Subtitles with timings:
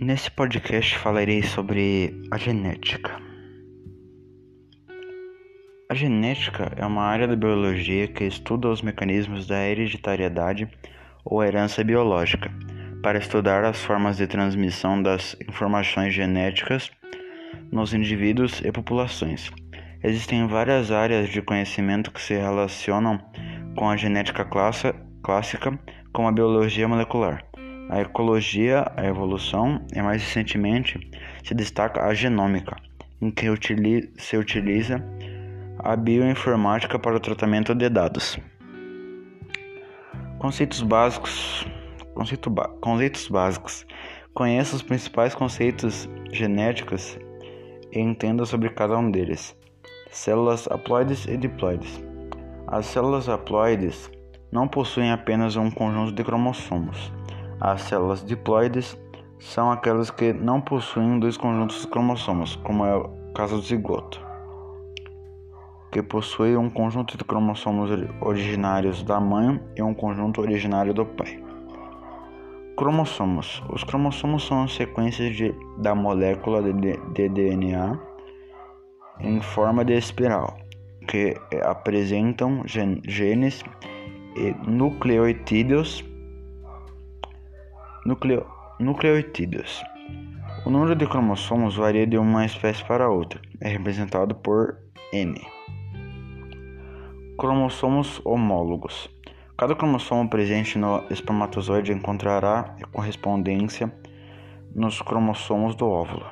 [0.00, 3.20] Nesse podcast falarei sobre a genética.
[5.90, 10.66] A genética é uma área da biologia que estuda os mecanismos da hereditariedade
[11.22, 12.50] ou herança biológica,
[13.02, 16.90] para estudar as formas de transmissão das informações genéticas
[17.70, 19.52] nos indivíduos e populações.
[20.02, 23.18] Existem várias áreas de conhecimento que se relacionam
[23.76, 25.78] com a genética clássica,
[26.10, 27.44] como a biologia molecular
[27.90, 31.10] a ecologia, a evolução e mais recentemente
[31.42, 32.76] se destaca a genômica,
[33.20, 33.46] em que
[34.16, 35.04] se utiliza
[35.76, 38.38] a bioinformática para o tratamento de dados.
[40.38, 41.66] Conceitos básicos.
[42.14, 42.48] Conceito
[42.80, 43.84] conceitos básicos.
[44.32, 47.18] Conheça os principais conceitos genéticos
[47.90, 49.56] e entenda sobre cada um deles.
[50.12, 52.00] Células haploides e diploides.
[52.68, 54.08] As células haploides
[54.52, 57.12] não possuem apenas um conjunto de cromossomos
[57.60, 58.98] as células diploides
[59.38, 64.20] são aquelas que não possuem dois conjuntos de cromossomos, como é o caso do zigoto,
[65.92, 71.42] que possui um conjunto de cromossomos originários da mãe e um conjunto originário do pai.
[72.76, 73.62] Cromossomos.
[73.68, 76.72] Os cromossomos são sequências de, da molécula de,
[77.12, 77.98] de DNA
[79.20, 80.56] em forma de espiral,
[81.06, 83.62] que apresentam genes
[84.34, 86.09] e nucleotídeos
[88.06, 88.46] Nucleo,
[88.78, 89.84] nucleotídeos.
[90.64, 94.78] O número de cromossomos varia de uma espécie para outra, é representado por
[95.12, 95.38] N.
[97.38, 99.10] Cromossomos homólogos.
[99.54, 103.92] Cada cromossomo presente no espermatozoide encontrará correspondência
[104.74, 106.24] nos cromossomos do óvulo.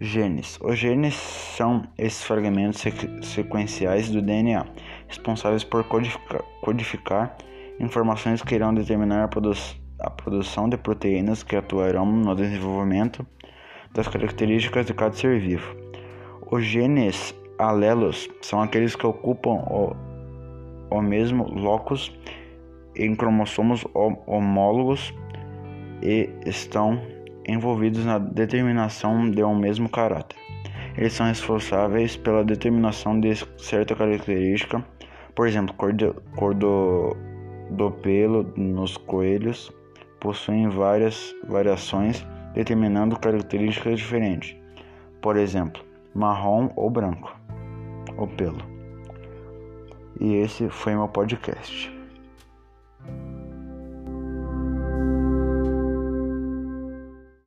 [0.00, 0.58] Genes.
[0.62, 2.82] Os genes são esses fragmentos
[3.22, 4.64] sequenciais do DNA
[5.06, 7.36] responsáveis por codificar, codificar
[7.80, 9.52] informações que irão determinar a, produ
[10.00, 13.26] a produção de proteínas que atuarão no desenvolvimento
[13.92, 15.74] das características de cada ser vivo.
[16.50, 19.96] Os genes alelos são aqueles que ocupam o,
[20.90, 22.12] o mesmo locus
[22.94, 23.84] em cromossomos
[24.26, 25.14] homólogos
[26.02, 27.00] e estão
[27.46, 30.36] envolvidos na determinação de um mesmo caráter.
[30.96, 34.84] Eles são responsáveis pela determinação de certa característica,
[35.34, 37.14] por exemplo, cor, de, cor do
[37.70, 39.72] do pelo nos coelhos
[40.20, 44.56] possuem várias variações, determinando características diferentes.
[45.20, 45.82] Por exemplo,
[46.14, 47.34] marrom ou branco,
[48.16, 48.62] o pelo.
[50.20, 51.95] E esse foi meu podcast.